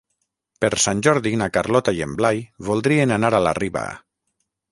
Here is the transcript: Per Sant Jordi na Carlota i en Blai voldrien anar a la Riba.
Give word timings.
Per 0.63 0.69
Sant 0.83 1.03
Jordi 1.07 1.33
na 1.41 1.49
Carlota 1.57 1.93
i 1.99 2.01
en 2.07 2.17
Blai 2.21 2.41
voldrien 2.69 3.13
anar 3.17 3.31
a 3.41 3.45
la 3.49 3.53
Riba. 3.61 3.85